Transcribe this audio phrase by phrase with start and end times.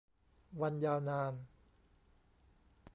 [0.61, 1.33] วันยาวนาน